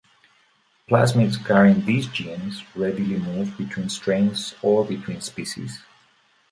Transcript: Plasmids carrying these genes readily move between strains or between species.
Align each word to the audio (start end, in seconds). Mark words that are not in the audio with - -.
Plasmids 0.89 1.37
carrying 1.45 1.85
these 1.85 2.07
genes 2.07 2.63
readily 2.75 3.19
move 3.19 3.55
between 3.55 3.87
strains 3.87 4.55
or 4.63 4.83
between 4.83 5.21
species. 5.21 5.83